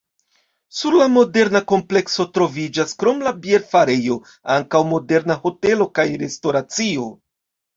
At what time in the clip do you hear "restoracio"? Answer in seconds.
6.25-7.07